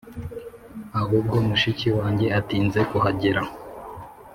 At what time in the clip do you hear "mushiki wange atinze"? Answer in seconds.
1.47-2.79